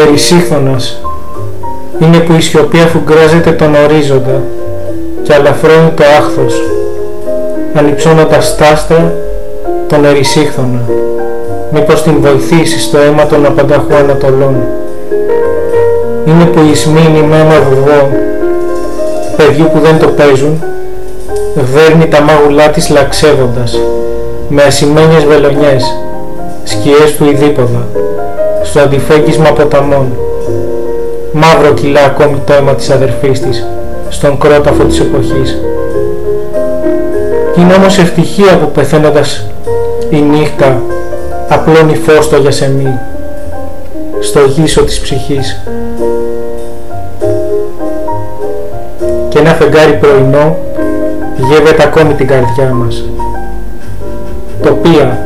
ερησίχθωνας 0.00 1.00
είναι 1.98 2.18
που 2.18 2.32
η 2.32 2.40
σιωπή 2.40 2.80
αφουγκράζεται 2.80 3.50
τον 3.50 3.74
ορίζοντα 3.74 4.42
και 5.22 5.34
αλαφρώνει 5.34 5.90
το 5.94 6.02
άχθος 6.18 6.62
ανυψώνοντας 7.74 8.56
τ' 8.56 8.62
άστρα 8.62 9.12
τον 9.86 10.04
ερησίχθωνα 10.04 10.80
μήπως 11.72 12.02
την 12.02 12.20
βοηθήσει 12.20 12.80
στο 12.80 12.98
αίμα 12.98 13.26
των 13.26 13.46
απανταχού 13.46 13.94
ανατολών 13.94 14.54
είναι 16.26 16.44
που 16.44 16.60
η 16.72 16.74
σμήνη 16.74 17.22
με 17.28 17.36
ένα 17.36 17.60
βουβό 17.68 18.10
παιδιού 19.36 19.70
που 19.72 19.78
δεν 19.78 19.98
το 19.98 20.06
παίζουν 20.06 20.62
βέρνει 21.74 22.08
τα 22.08 22.20
μάγουλά 22.20 22.68
της 22.68 22.90
λαξεύοντας 22.90 23.78
με 24.48 24.62
ασημένιες 24.62 25.24
βελονιές 25.24 25.98
σκιές 26.64 27.16
του 27.16 27.24
ειδίποδα 27.24 27.86
στο 28.64 28.80
αντιφέγγισμα 28.80 29.52
ποταμών 29.52 30.06
μαύρο 31.32 31.74
κιλά 31.74 32.04
ακόμη 32.04 32.42
το 32.46 32.52
αίμα 32.52 32.74
της 32.74 32.90
αδερφής 32.90 33.40
της 33.40 33.66
στον 34.08 34.38
κρόταφο 34.38 34.84
της 34.84 35.00
εποχής 35.00 35.58
είναι 37.58 37.74
όμως 37.74 37.98
ευτυχία 37.98 38.58
που 38.58 38.70
πεθαίνοντας 38.70 39.46
η 40.10 40.16
νύχτα 40.16 40.82
απλώνει 41.48 41.94
φως 41.94 42.24
στο 42.24 42.36
γιασεμί 42.36 42.98
στο 44.20 44.40
γύσο 44.40 44.84
της 44.84 45.00
ψυχής 45.00 45.60
και 49.28 49.38
ένα 49.38 49.50
φεγγάρι 49.50 49.92
πρωινό 49.92 50.56
γεύεται 51.36 51.82
ακόμη 51.82 52.14
την 52.14 52.26
καρδιά 52.26 52.72
μας. 52.74 53.04
Τοπία. 54.62 55.18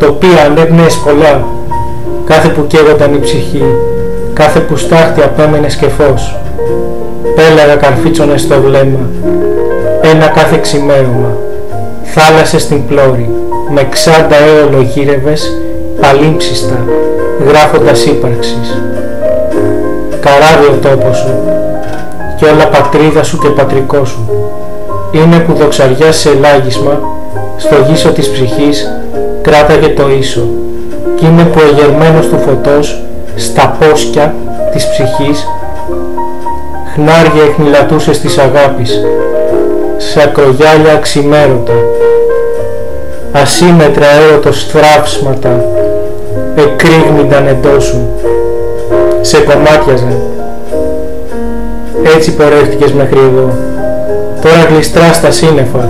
Τοπία 0.00 0.44
ανέπνεες 0.46 0.96
πολλά, 0.96 1.44
κάθε 2.24 2.48
που 2.48 2.66
καίγονταν 2.66 3.14
η 3.14 3.18
ψυχή, 3.18 3.64
κάθε 4.32 4.60
που 4.60 4.76
στάχτη 4.76 5.22
απέμενε 5.22 5.66
και 5.66 5.88
φως. 5.88 6.36
Πέλαγα 7.34 7.74
καρφίτσονες 7.74 8.40
στο 8.40 8.60
βλέμμα, 8.60 9.08
ένα 10.02 10.26
κάθε 10.26 10.58
ξημέρωμα, 10.62 11.36
θάλασσες 12.02 12.62
στην 12.62 12.86
πλώρη, 12.86 13.30
με 13.70 13.86
ξάντα 13.90 14.36
έολο 14.36 14.80
γύρευες, 14.80 15.56
παλίμψιστα, 16.00 16.84
γράφοντας 17.48 18.04
ύπαρξης. 18.04 18.82
Καράβι 20.20 20.66
ο 20.66 20.78
τόπος 20.82 21.16
σου, 21.16 21.34
και 22.38 22.44
όλα 22.44 22.66
πατρίδα 22.68 23.22
σου 23.22 23.38
και 23.38 23.48
πατρικό 23.48 24.04
σου. 24.04 24.30
Είναι 25.12 25.38
που 25.38 25.52
δοξαριά 25.52 26.12
σε 26.12 26.30
ελάγισμα, 26.30 27.00
στο 27.56 27.74
γύσο 27.88 28.08
της 28.08 28.30
ψυχής, 28.30 28.99
κράταγε 29.50 29.88
το 29.88 30.10
ίσο. 30.18 30.48
Κι 31.16 31.26
είναι 31.26 31.42
που 31.42 31.60
εγερμένος 31.60 32.28
του 32.28 32.38
φωτός, 32.38 33.02
στα 33.36 33.76
πόσκια 33.78 34.34
της 34.72 34.88
ψυχής, 34.88 35.46
χνάρια 36.94 37.42
εχνηλατούσε 37.50 38.10
της 38.10 38.38
αγάπης, 38.38 39.00
σε 39.96 40.22
ακρογιάλια 40.22 40.92
αξιμέρωτα, 40.92 41.72
ασύμετρα 43.32 44.06
έρωτος 44.06 44.66
θράψματα, 44.66 45.64
εκρήγνηταν 46.56 47.46
εντός 47.46 47.84
σου, 47.84 48.08
σε 49.20 49.38
κομμάτιαζαν, 49.40 50.16
έτσι 52.16 52.34
πορεύτηκες 52.34 52.92
μέχρι 52.92 53.18
εδώ. 53.18 53.50
Τώρα 54.42 54.64
γλιστράς 54.70 55.16
στα 55.16 55.30
σύννεφα. 55.30 55.88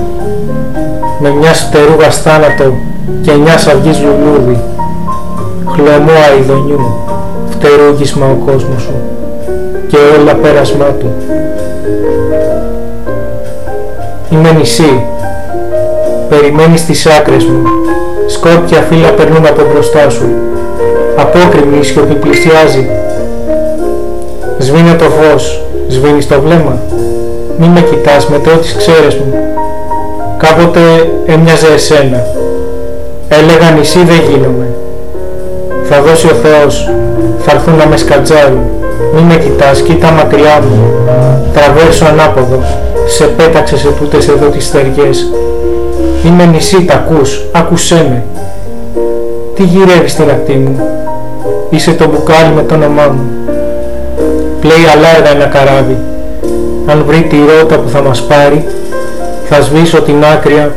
Με 1.18 1.30
μια 1.30 1.54
στερούγα 1.54 2.10
θάνατο 2.10 2.74
και 3.22 3.32
μια 3.32 3.54
αυγής 3.54 4.00
λουλούδι. 4.02 4.60
Χλωμό 5.72 6.12
αηδονιού, 6.30 6.94
φτερούγισμα 7.50 8.26
ο 8.26 8.50
κόσμος 8.50 8.82
σου 8.82 8.94
και 9.88 9.96
όλα 10.20 10.34
πέρασμά 10.34 10.84
του. 10.84 11.12
Είμαι 14.30 14.50
νησί, 14.50 15.02
περιμένεις 16.28 16.86
τις 16.86 17.06
άκρες 17.06 17.44
μου, 17.44 17.62
σκόρπια 18.26 18.80
φύλλα 18.80 19.10
περνούν 19.10 19.46
από 19.46 19.62
μπροστά 19.72 20.10
σου, 20.10 20.28
απόκριμη 21.16 21.78
η 21.78 21.82
σιωπή 21.82 22.14
πλησιάζει. 22.14 22.88
Σβήνε 24.58 24.94
το 24.94 25.04
φως, 25.04 25.64
Σβήνεις 25.90 26.28
το 26.28 26.40
βλέμμα. 26.40 26.78
Μη 27.58 27.66
με 27.66 27.80
κοιτάς 27.80 28.28
με 28.28 28.38
το 28.38 28.50
τις 28.50 28.74
ξέρες 28.76 29.14
μου. 29.14 29.34
Κάποτε 30.38 30.80
έμοιαζε 31.26 31.66
εσένα. 31.74 32.26
Έλεγα 33.38 33.70
νησί 33.76 33.98
δεν 34.04 34.20
γίνομαι. 34.30 34.66
Θα 35.84 36.02
δώσει 36.02 36.26
ο 36.26 36.34
Θεός. 36.42 36.90
Θα 37.38 37.52
έρθουν 37.52 37.74
να 37.74 37.86
με 37.86 37.96
σκατζάρουν. 37.96 38.64
Μη 39.14 39.20
με 39.20 39.36
κοιτάς, 39.36 39.80
κοίτα 39.82 40.10
μακριά 40.10 40.60
μου. 40.60 40.92
Τραβέρσω 41.54 42.04
ανάποδο. 42.04 42.62
Σε 43.06 43.24
πέταξε 43.24 43.76
σε 43.76 43.88
τούτες 43.88 44.28
εδώ 44.28 44.46
τις 44.46 44.64
στεριές. 44.64 45.32
Είμαι 46.24 46.44
νησί, 46.44 46.84
τα 46.84 46.94
ακούς. 46.94 47.44
Άκουσέ 47.52 48.06
με. 48.08 48.22
Τι 49.54 49.62
γυρεύεις 49.62 50.12
στην 50.12 50.30
ακτή 50.30 50.52
μου; 50.52 50.80
Είσαι 51.70 51.92
το 51.92 52.06
μπουκάλι 52.08 52.54
με 52.54 52.62
το 52.62 52.74
όνομά 52.74 53.06
μου 53.06 53.40
πλέει 54.60 54.84
αλάργα 54.94 55.30
ένα 55.30 55.44
καράβι. 55.44 55.96
Αν 56.86 57.04
βρει 57.06 57.22
τη 57.22 57.36
ρότα 57.36 57.78
που 57.78 57.88
θα 57.88 58.02
μας 58.02 58.22
πάρει, 58.22 58.66
θα 59.48 59.60
σβήσω 59.60 60.02
την 60.02 60.24
άκρια 60.24 60.72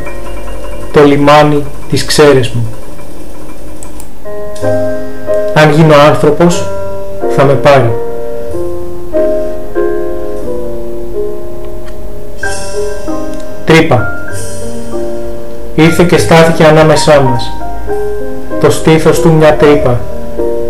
το 0.94 1.04
λιμάνι 1.04 1.64
της 1.90 2.04
ξέρες 2.04 2.48
μου. 2.48 2.66
Αν 5.54 5.70
γίνω 5.70 5.94
άνθρωπος, 6.08 6.68
θα 7.36 7.44
με 7.44 7.52
πάρει. 7.52 7.92
Τρύπα. 13.64 14.08
Ήρθε 15.74 16.04
και 16.04 16.18
στάθηκε 16.18 16.64
ανάμεσά 16.64 17.20
μας. 17.20 17.52
Το 18.60 18.70
στήθος 18.70 19.20
του 19.20 19.32
μια 19.32 19.54
τρύπα. 19.54 20.00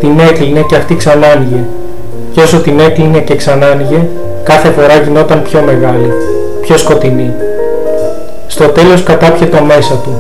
Την 0.00 0.20
έκλεινε 0.20 0.60
και 0.68 0.76
αυτή 0.76 0.96
ξανά 0.96 1.46
και 2.32 2.40
όσο 2.40 2.60
την 2.60 2.80
έκλεινε 2.80 3.18
και 3.18 3.36
ξανά 3.36 3.66
άνοιγε, 3.66 4.08
κάθε 4.42 4.70
φορά 4.70 4.96
γινόταν 4.96 5.42
πιο 5.42 5.62
μεγάλη, 5.62 6.12
πιο 6.60 6.76
σκοτεινή. 6.78 7.34
Στο 8.54 8.68
τέλος 8.68 9.02
κατάπιε 9.02 9.46
το 9.46 9.62
μέσα 9.62 9.94
του. 9.94 10.18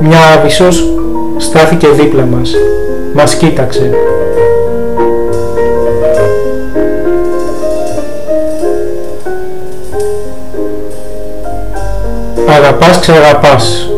Μια 0.00 0.18
άβυσσος 0.36 0.92
στάθηκε 1.36 1.88
δίπλα 1.88 2.24
μας. 2.24 2.54
Μας 3.14 3.34
κοίταξε. 3.34 3.90
Αγαπάς 12.48 12.98
ξαγαπάς. 13.00 13.90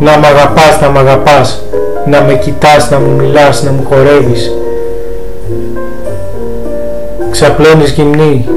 Να 0.00 0.18
μ' 0.18 0.24
αγαπάς, 0.24 0.80
να 0.80 0.88
μ' 0.88 0.98
αγαπάς. 0.98 1.62
Να 2.06 2.20
με 2.20 2.34
κοιτάς, 2.34 2.90
να 2.90 2.98
μου 2.98 3.10
μιλάς, 3.10 3.62
να 3.62 3.70
μου 3.70 3.86
χορεύεις 3.88 4.52
ξαπλώνεις 7.30 7.90
γυμνή. 7.90 8.48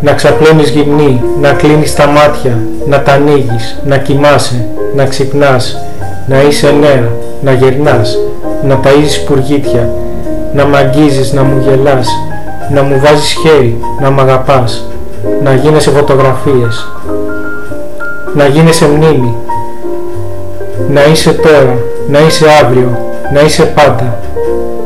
Να 0.00 0.12
ξαπλώνεις 0.12 0.68
γυμνή, 0.68 1.22
να 1.40 1.52
κλείνεις 1.52 1.94
τα 1.94 2.06
μάτια, 2.06 2.58
να 2.86 3.02
τα 3.02 3.12
ανοίγεις, 3.12 3.80
να 3.84 3.96
κοιμάσαι, 3.96 4.66
να 4.94 5.04
ξυπνάς, 5.04 5.76
να 6.26 6.42
είσαι 6.42 6.74
νέα, 6.80 7.08
να 7.42 7.52
γερνάς, 7.52 8.18
να 8.64 8.80
ταΐζεις 8.84 9.24
πουργίτια, 9.26 9.88
να 10.54 10.66
μ' 10.66 10.74
αγγίζεις, 10.74 11.32
να 11.32 11.42
μου 11.42 11.62
γελάς, 11.68 12.08
να 12.72 12.82
μου 12.82 13.00
βάζεις 13.04 13.32
χέρι, 13.32 13.80
να 14.00 14.10
μ' 14.10 14.20
αγαπάς, 14.20 14.84
να 15.42 15.54
γίνεσαι 15.54 15.90
φωτογραφίες, 15.90 16.88
να 18.34 18.46
γίνεσαι 18.46 18.86
μνήμη, 18.86 19.34
να 20.88 21.04
είσαι 21.04 21.32
τώρα, 21.32 21.78
να 22.08 22.18
είσαι 22.18 22.46
αύριο, 22.62 22.98
να 23.34 23.40
είσαι 23.40 23.62
πάντα, 23.62 24.18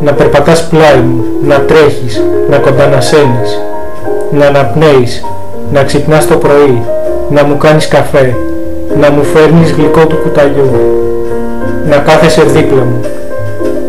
να 0.02 0.12
περπατάς 0.12 0.68
πλάι 0.68 1.00
μου, 1.00 1.24
να 1.46 1.60
τρέχεις, 1.60 2.22
να 2.50 2.56
κοντανασένεις, 2.56 3.60
να 4.30 4.46
αναπνέεις, 4.46 5.24
να 5.72 5.82
ξυπνάς 5.82 6.26
το 6.26 6.36
πρωί, 6.36 6.82
να 7.28 7.44
μου 7.44 7.56
κάνεις 7.56 7.88
καφέ, 7.88 8.36
να 9.00 9.10
μου 9.10 9.24
φέρνεις 9.24 9.72
γλυκό 9.72 10.06
του 10.06 10.16
κουταλιού, 10.16 10.70
να 11.88 11.96
κάθεσαι 11.96 12.42
δίπλα 12.42 12.82
μου, 12.82 13.00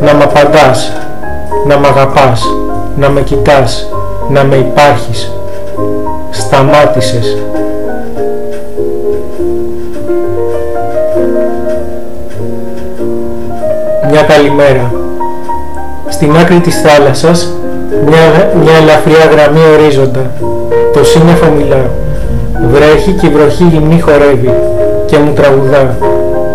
να 0.02 0.14
μ' 0.14 0.22
απαντάς, 0.22 0.92
να 1.68 1.78
μ' 1.78 1.86
αγαπάς, 1.86 2.46
να 2.96 3.10
με 3.10 3.22
κοιτάς, 3.22 3.90
να 4.30 4.44
με 4.44 4.56
υπάρχεις. 4.56 5.32
Σταμάτησες. 6.30 7.38
Μια 14.12 14.22
καλημέρα. 14.22 14.92
Στην 16.10 16.38
άκρη 16.38 16.60
της 16.60 16.82
θάλασσας 16.82 17.52
μια, 18.06 18.52
μια 18.64 18.76
ελαφριά 18.82 19.26
γραμμή 19.32 19.60
ορίζοντα. 19.74 20.32
Το 20.94 21.04
σύννεφο 21.04 21.46
μιλά. 21.58 21.90
Βρέχει 22.72 23.12
και 23.12 23.28
η 23.28 23.30
βροχή 23.30 23.64
γυμνή 23.64 24.00
χορεύει 24.00 24.54
και 25.06 25.18
μου 25.18 25.34
τραγουδά. 25.34 25.96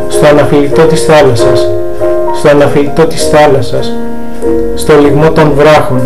στο 0.09 0.27
αναφιλητό 0.27 0.83
της 0.83 1.05
θάλασσας, 1.05 1.71
στο 2.39 2.49
αναφιλητό 2.49 3.07
της 3.07 3.29
θάλασσας, 3.29 3.93
στο 4.75 4.93
λιγμό 5.01 5.31
των 5.31 5.53
βράχων, 5.57 6.01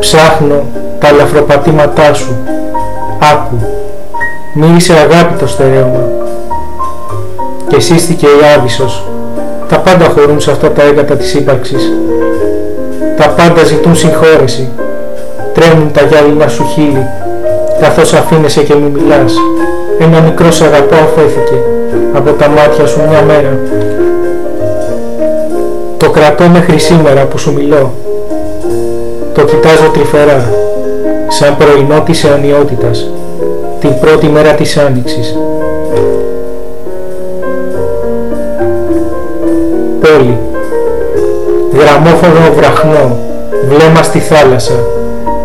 ψάχνω 0.00 0.64
τα 0.98 1.08
ελαφροπατήματά 1.08 2.14
σου. 2.14 2.36
Άκου, 3.32 3.56
μίλησε 4.54 4.92
αγάπη 4.92 5.34
το 5.38 5.46
στερέωμα. 5.46 6.02
Και 7.68 7.80
σύστηκε 7.80 8.26
η 8.26 8.56
Άβυσσος. 8.56 9.08
Τα 9.68 9.78
πάντα 9.78 10.04
χωρούν 10.04 10.40
σε 10.40 10.50
αυτά 10.50 10.70
τα 10.70 10.82
έγκατα 10.82 11.16
της 11.16 11.34
ύπαρξης. 11.34 11.92
Τα 13.16 13.28
πάντα 13.28 13.64
ζητούν 13.64 13.96
συγχώρεση. 13.96 14.68
Τρέμουν 15.54 15.92
τα 15.92 16.02
γυάλινα 16.02 16.48
σου 16.48 16.64
χείλη, 16.74 17.06
καθώς 17.80 18.12
αφήνεσαι 18.12 18.62
και 18.62 18.74
μου 18.74 18.90
μιλάς. 18.90 19.34
Ένα 19.98 20.20
μικρό 20.20 20.50
σ' 20.50 20.62
αγαπώ 20.62 20.94
αφέθηκε 20.94 21.58
από 22.14 22.30
τα 22.30 22.48
μάτια 22.48 22.86
σου 22.86 23.00
μια 23.08 23.22
μέρα. 23.22 23.58
Το 25.96 26.10
κρατώ 26.10 26.44
μέχρι 26.48 26.78
σήμερα 26.78 27.24
που 27.24 27.38
σου 27.38 27.52
μιλώ. 27.52 27.92
Το 29.34 29.42
κοιτάζω 29.44 29.88
τρυφερά, 29.92 30.52
σαν 31.28 31.56
πρωινό 31.56 32.00
της 32.00 32.24
αιωνιότητας, 32.24 33.10
την 33.80 33.98
πρώτη 34.00 34.26
μέρα 34.26 34.52
της 34.52 34.76
Άνοιξης. 34.76 35.36
Πόλη, 40.00 40.33
γραμμόφωνο 41.78 42.52
βραχνό, 42.56 43.18
βλέμμα 43.68 44.02
στη 44.02 44.18
θάλασσα, 44.18 44.78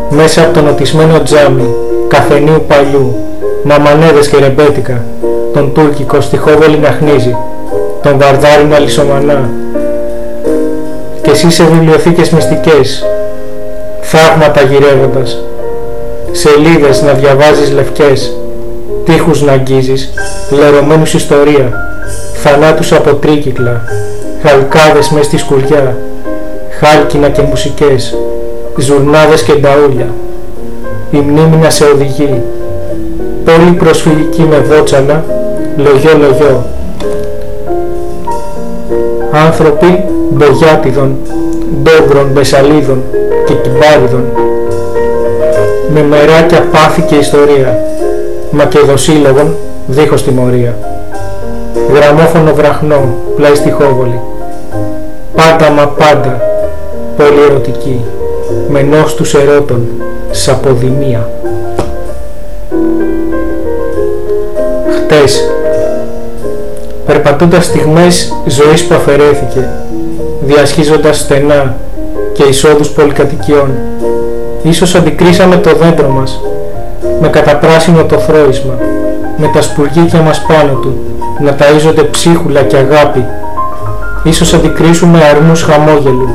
μέσα 0.09 0.41
από 0.41 0.53
το 0.53 0.61
νοτισμένο 0.61 1.21
τζάμι, 1.21 1.73
καφενείου 2.07 2.63
παλιού, 2.67 3.15
μαμανέδες 3.63 4.27
και 4.27 4.37
ρεμπέτικα, 4.37 5.03
τον 5.53 5.73
τουρκικό 5.73 6.21
στη 6.21 6.37
χόβολη 6.37 6.77
να 6.77 6.97
χνίζει, 6.99 7.37
τον 8.01 8.17
βαρδάρι 8.19 8.63
να 8.63 8.79
λισομανά. 8.79 9.49
Και 11.21 11.31
εσύ 11.31 11.51
σε 11.51 11.63
βιβλιοθήκες 11.63 12.29
μυστικές, 12.29 13.05
θαύματα 14.01 14.61
γυρεύοντας, 14.61 15.43
σελίδες 16.31 17.01
να 17.01 17.13
διαβάζεις 17.13 17.71
λευκές, 17.71 18.33
τείχους 19.05 19.41
να 19.41 19.51
αγγίζεις, 19.51 20.13
λερωμένους 20.49 21.13
ιστορία, 21.13 21.71
θανάτους 22.33 22.91
από 22.91 23.13
τρίκυκλα, 23.13 23.81
χαλκάδες 24.43 25.09
μες 25.09 25.25
στη 25.25 25.37
σκουριά, 25.37 25.97
χάλκινα 26.79 27.29
και 27.29 27.41
μουσικές, 27.41 28.17
ζουρνάδες 28.77 29.43
και 29.43 29.53
νταούλια. 29.53 30.07
Η 31.11 31.17
μνήμη 31.17 31.55
να 31.55 31.69
σε 31.69 31.83
οδηγεί, 31.83 32.41
πολύ 33.45 33.71
προσφυγική 33.71 34.41
με 34.41 34.57
βότσαλα, 34.57 35.23
λογιό 35.77 36.17
λογιό. 36.17 36.65
Άνθρωποι 39.31 40.03
μπογιάτιδων, 40.29 41.15
ντόγκρων, 41.83 42.29
μπεσαλίδων 42.33 43.03
και 43.45 43.53
κυμπάριδων. 43.53 44.23
Με 45.93 46.03
μεράκια 46.03 46.65
πάθη 46.71 47.01
και 47.01 47.15
ιστορία, 47.15 47.77
μακεδοσύλλογων 48.51 49.55
δίχως 49.87 50.23
τιμωρία. 50.23 50.75
Γραμμόφωνο 51.93 52.53
βραχνό, 52.53 53.15
πλάι 53.35 53.55
στη 53.55 53.71
χόβολη. 53.71 54.19
Πάντα 55.35 55.69
μα 55.69 55.87
πάντα, 55.87 56.48
πολύ 57.19 57.42
ερωτική, 57.50 58.01
με 58.69 58.81
νόστους 58.81 59.33
ερώτων, 59.33 59.88
σαποδημία. 60.31 61.30
Χτες, 64.95 65.50
περπατώντας 67.06 67.66
στιγμές 67.66 68.33
ζωής 68.45 68.83
που 68.83 68.95
αφαιρέθηκε, 68.95 69.69
διασχίζοντας 70.42 71.19
στενά 71.19 71.75
και 72.33 72.44
εισόδους 72.44 72.89
πολυκατοικιών, 72.89 73.71
ίσως 74.63 74.95
αντικρίσαμε 74.95 75.56
το 75.56 75.75
δέντρο 75.75 76.10
μας, 76.10 76.42
με 77.21 77.27
καταπράσινο 77.27 78.04
το 78.04 78.18
θρόισμα, 78.18 78.74
με 79.38 79.50
τα 79.54 79.62
σπουργίτια 79.62 80.21
μας 80.21 80.45
πάνω 80.48 80.74
του, 80.74 80.98
να 81.39 81.56
ταΐζονται 81.60 82.04
ψίχουλα 82.12 82.62
και 82.62 82.77
αγάπη, 82.77 83.25
ίσως 84.24 84.54
αντικρίσουμε 84.54 85.19
αρμούς 85.24 85.62
χαμόγελου, 85.63 86.30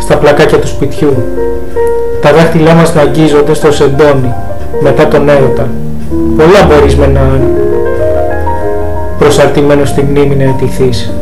στα 0.00 0.16
πλακάκια 0.16 0.58
του 0.58 0.66
σπιτιού, 0.66 1.14
τα 2.20 2.32
δάχτυλά 2.32 2.74
μας 2.74 2.94
να 2.94 3.00
αγγίζονται 3.00 3.54
στο 3.54 3.72
σεντόνι, 3.72 4.34
μετά 4.80 5.08
τον 5.08 5.28
έρωτα. 5.28 5.68
Πολλά 6.36 6.68
μπορείς 6.68 6.96
με 6.96 7.06
να 7.06 7.20
προσαρτημένος 9.18 9.88
στη 9.88 10.02
μνήμη 10.02 10.34
να 10.34 10.44
ετηθείς. 10.44 11.12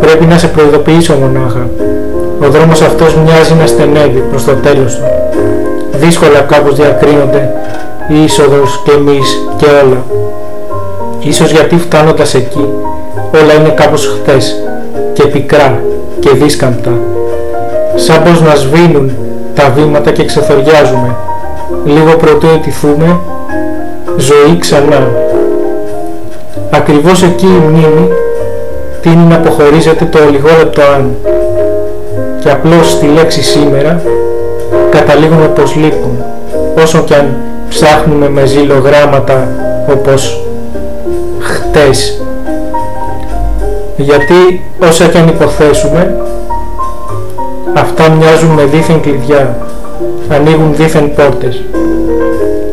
Πρέπει 0.00 0.24
να 0.24 0.38
σε 0.38 0.46
προειδοποιήσω 0.46 1.14
μονάχα. 1.14 1.68
Ο 2.40 2.48
δρόμος 2.50 2.80
αυτός 2.80 3.16
μοιάζει 3.16 3.54
να 3.54 3.66
στενεύει 3.66 4.22
προς 4.30 4.44
το 4.44 4.52
τέλος 4.52 4.96
του. 4.96 5.04
Δύσκολα 5.92 6.40
κάπως 6.40 6.74
διακρίνονται 6.74 7.52
η 8.08 8.24
είσοδος 8.24 8.82
και 8.84 8.90
εμείς 8.90 9.48
και 9.56 9.66
όλα. 9.84 10.04
Ίσως 11.20 11.50
γιατί 11.50 11.76
φτάνοντας 11.76 12.34
εκεί 12.34 12.68
όλα 13.34 13.52
είναι 13.60 13.68
κάπως 13.68 14.06
χτες 14.06 14.62
και 15.12 15.22
πικρά 15.22 15.80
και 16.20 16.30
δίσκαμπτα. 16.30 16.90
Σαν 17.94 18.22
πως 18.22 18.40
να 18.40 18.54
σβήνουν 18.54 19.12
τα 19.54 19.72
βήματα 19.76 20.10
και 20.10 20.24
ξεθοριάζουμε. 20.24 21.16
Λίγο 21.84 22.16
πρωτού 22.16 22.46
ετηθούμε, 22.46 23.18
ζωή 24.16 24.58
ξανά. 24.58 25.10
Ακριβώς 26.70 27.22
εκεί 27.22 27.46
η 27.46 27.62
μνήμη 27.68 28.08
τίνει 29.00 29.24
να 29.24 29.36
αποχωρίζεται 29.36 30.04
το 30.04 30.18
λιγόλεπτο 30.30 30.82
αν 30.82 31.16
και 32.40 32.50
απλώς 32.50 32.90
στη 32.90 33.06
λέξη 33.06 33.42
σήμερα 33.42 34.02
καταλήγουμε 34.90 35.46
πως 35.46 35.74
λείπουν 35.74 36.24
όσο 36.82 37.02
κι 37.02 37.14
αν 37.14 37.36
ψάχνουμε 37.68 38.28
με 38.28 38.46
ζήλογράμματα 38.46 39.48
όπως 39.90 40.46
χτες 41.40 42.20
γιατί 43.96 44.64
όσα 44.88 45.06
κι 45.06 45.18
αν 45.18 45.28
υποθέσουμε 45.28 46.16
αυτά 47.74 48.10
μοιάζουν 48.10 48.50
με 48.50 48.64
δίθεν 48.64 49.00
κλειδιά 49.00 49.56
ανοίγουν 50.28 50.74
δίθεν 50.74 51.14
πόρτες 51.14 51.62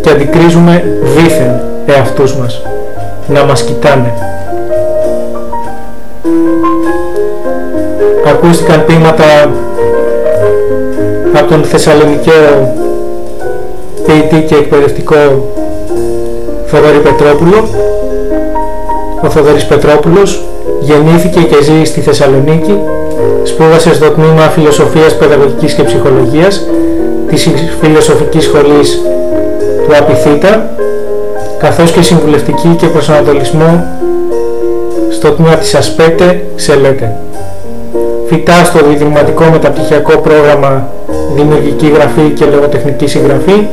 και 0.01 0.09
αντικρίζουμε 0.09 0.83
δίθεν 1.01 1.61
εαυτούς 1.85 2.35
μας 2.35 2.61
να 3.27 3.43
μας 3.43 3.63
κοιτάνε. 3.63 4.13
Ακούστηκαν 8.27 8.85
ποίηματα 8.85 9.23
από 11.33 11.49
τον 11.49 11.63
Θεσσαλονικαίο 11.63 12.73
ποιητή 14.05 14.45
και 14.47 14.55
εκπαιδευτικό 14.55 15.15
Θοδωρή 16.65 16.97
Πετρόπουλο. 16.97 17.67
Ο 19.23 19.29
Θοδωρής 19.29 19.65
Πετρόπουλος 19.65 20.43
γεννήθηκε 20.79 21.39
και 21.41 21.63
ζει 21.63 21.83
στη 21.83 22.01
Θεσσαλονίκη, 22.01 22.79
σπούδασες 23.43 23.95
στο 23.95 24.09
τμήμα 24.09 24.41
Φιλοσοφίας, 24.41 25.17
Παιδαγωγικής 25.17 25.73
και 25.73 25.83
Ψυχολογίας 25.83 26.65
της 27.29 27.49
Φιλοσοφικής 27.81 28.43
Σχολής 28.43 29.01
του 29.85 29.95
Απιθύτα 29.99 30.69
καθώς 31.59 31.91
και 31.91 32.01
συμβουλευτική 32.01 32.75
και 32.77 32.87
προσανατολισμό 32.87 33.85
στο 35.11 35.31
τμήμα 35.31 35.55
της 35.55 35.75
ΑΣΠΕΤΕ 35.75 36.43
σε 36.55 36.75
ΛΕΤΕ. 36.75 37.15
Φυτά 38.27 38.63
στο 38.65 38.79
διδηματικό 38.89 39.43
μεταπτυχιακό 39.51 40.17
πρόγραμμα 40.17 40.87
Δημιουργική 41.35 41.91
Γραφή 41.93 42.29
και 42.35 42.45
Λογοτεχνική 42.45 43.07
Συγγραφή 43.07 43.67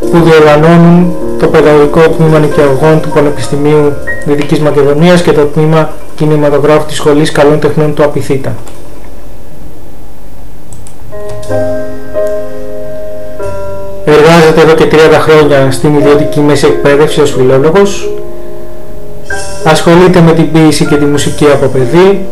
που 0.00 0.18
διοργανώνουν 0.24 1.14
το 1.38 1.46
Παιδαγωγικό 1.46 2.00
Τμήμα 2.00 2.38
Νοικιαγωγών 2.38 3.00
του 3.00 3.08
Πανεπιστημίου 3.08 3.92
Δυτικής 4.26 4.60
Μακεδονίας 4.60 5.22
και 5.22 5.32
το 5.32 5.44
Τμήμα 5.44 5.90
Κινηματογράφου 6.22 6.86
της 6.86 6.96
Σχολής 6.96 7.32
Καλών 7.32 7.60
Τεχνών 7.60 7.94
του 7.94 8.04
Απιθύτα. 8.04 8.54
Εργάζεται 14.04 14.60
εδώ 14.60 14.74
και 14.74 14.88
30 14.90 14.96
χρόνια 15.20 15.70
στην 15.70 15.94
ιδιωτική 15.94 16.40
μέση 16.40 16.66
εκπαίδευση 16.66 17.20
ως 17.20 17.30
φιλόλογος. 17.30 18.10
Ασχολείται 19.64 20.20
με 20.20 20.32
την 20.32 20.52
ποίηση 20.52 20.86
και 20.86 20.96
τη 20.96 21.04
μουσική 21.04 21.44
από 21.44 21.66
παιδί. 21.66 22.26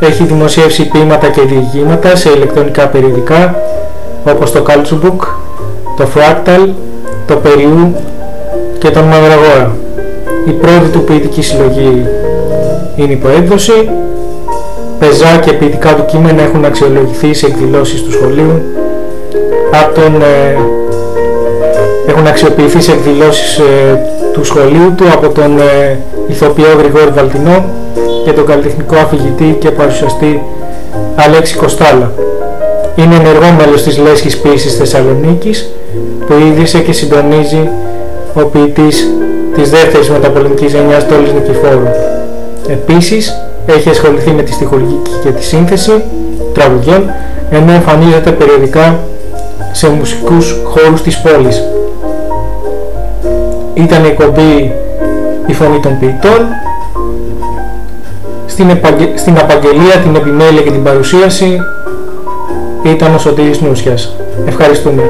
Έχει 0.00 0.24
δημοσιεύσει 0.24 0.88
ποίηματα 0.88 1.28
και 1.28 1.40
διηγήματα 1.40 2.16
σε 2.16 2.30
ηλεκτρονικά 2.30 2.86
περιοδικά 2.88 3.54
όπως 4.24 4.52
το 4.52 4.64
Culture 4.66 5.06
Book, 5.06 5.26
το 5.96 6.08
Fractal, 6.14 6.68
το 7.26 7.36
Περιού 7.36 7.94
και 8.78 8.90
τον 8.90 9.04
Μαυραγόρα. 9.04 9.76
Η 10.46 10.50
πρώτη 10.50 10.88
του 10.92 11.04
ποιητική 11.04 11.42
συλλογή 11.42 12.06
είναι 12.96 13.12
υποέκδοση. 13.12 13.88
Πεζά 14.98 15.36
και 15.44 15.52
ποιητικά 15.52 15.94
του 15.94 16.04
κείμενα 16.04 16.42
έχουν 16.42 16.64
αξιολογηθεί 16.64 17.34
σε 17.34 17.46
εκδηλώσεις 17.46 18.02
του 18.02 18.12
σχολείου 18.12 18.62
από 19.72 20.00
τον 20.00 20.22
ε, 20.22 20.56
έχουν 22.06 22.26
αξιοποιηθεί 22.26 22.80
σε 22.80 22.92
εκδηλώσεις 22.92 23.58
ε, 23.58 23.98
του 24.32 24.44
σχολείου 24.44 24.92
του 24.96 25.04
από 25.12 25.28
τον 25.28 25.58
ε, 25.58 25.98
ηθοποιό 26.28 26.68
Γρηγόρη 26.78 27.10
Βαλτινό 27.14 27.64
και 28.24 28.32
τον 28.32 28.46
καλλιτεχνικό 28.46 28.96
αφηγητή 28.96 29.56
και 29.60 29.70
παρουσιαστή 29.70 30.42
Αλέξη 31.16 31.56
Κοστάλα. 31.56 32.12
Είναι 32.96 33.14
ενεργό 33.14 33.54
μέλος 33.58 33.82
της 33.82 33.98
Λέσχης 33.98 34.38
Ποίησης 34.38 34.76
Θεσσαλονίκης 34.76 35.70
που 36.26 36.34
ίδρυσε 36.50 36.78
και 36.78 36.92
συντονίζει 36.92 37.68
ο 38.34 38.40
ποιητής 38.40 39.10
της 39.54 39.70
δεύτερης 39.70 40.10
μεταπολεμικής 40.10 40.72
γενιάς 40.72 41.08
Τόλης 41.08 41.32
Νικηφόρου. 41.32 41.88
Επίσης, 42.68 43.34
έχει 43.66 43.88
ασχοληθεί 43.88 44.30
με 44.30 44.42
τη 44.42 44.52
στιχουργική 44.52 45.10
και 45.22 45.30
τη 45.30 45.44
σύνθεση 45.44 46.02
τραγουδιών, 46.54 47.10
ενώ 47.50 47.72
εμφανίζεται 47.72 48.30
περιοδικά 48.30 48.98
σε 49.72 49.88
μουσικούς 49.88 50.56
χώρους 50.64 51.02
της 51.02 51.20
πόλης. 51.20 51.62
Ήταν 53.74 54.04
η 54.04 54.12
κομπή 54.12 54.72
«Η 55.46 55.52
Φωνή 55.52 55.80
των 55.80 55.98
Ποιητών», 55.98 56.46
στην, 58.46 58.80
στην 59.14 59.38
απαγγελία, 59.38 59.96
την 60.02 60.14
επιμέλεια 60.14 60.62
και 60.62 60.70
την 60.70 60.82
παρουσίαση 60.82 61.60
ήταν 62.82 63.14
ο 63.14 63.18
Σωτήρης 63.18 63.60
Νούσιας. 63.60 64.16
Ευχαριστούμε. 64.46 65.02